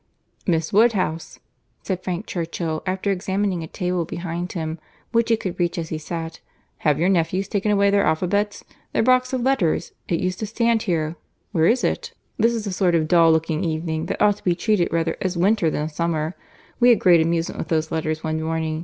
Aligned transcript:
"Miss 0.47 0.73
Woodhouse," 0.73 1.37
said 1.83 2.03
Frank 2.03 2.25
Churchill, 2.25 2.81
after 2.87 3.11
examining 3.11 3.61
a 3.61 3.67
table 3.67 4.03
behind 4.03 4.53
him, 4.53 4.79
which 5.11 5.29
he 5.29 5.37
could 5.37 5.59
reach 5.59 5.77
as 5.77 5.89
he 5.89 5.99
sat, 5.99 6.39
"have 6.79 6.97
your 6.97 7.07
nephews 7.07 7.47
taken 7.47 7.69
away 7.71 7.91
their 7.91 8.03
alphabets—their 8.07 9.03
box 9.03 9.31
of 9.31 9.41
letters? 9.43 9.91
It 10.07 10.19
used 10.19 10.39
to 10.39 10.47
stand 10.47 10.81
here. 10.89 11.17
Where 11.51 11.67
is 11.67 11.83
it? 11.83 12.13
This 12.37 12.55
is 12.55 12.65
a 12.65 12.73
sort 12.73 12.95
of 12.95 13.07
dull 13.07 13.31
looking 13.31 13.63
evening, 13.63 14.07
that 14.07 14.19
ought 14.19 14.37
to 14.37 14.43
be 14.43 14.55
treated 14.55 14.91
rather 14.91 15.17
as 15.21 15.37
winter 15.37 15.69
than 15.69 15.87
summer. 15.87 16.33
We 16.79 16.89
had 16.89 16.97
great 16.99 17.21
amusement 17.21 17.59
with 17.59 17.67
those 17.67 17.91
letters 17.91 18.23
one 18.23 18.41
morning. 18.41 18.79